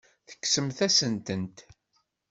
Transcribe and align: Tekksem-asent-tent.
Tekksem-asent-tent. 0.29 1.57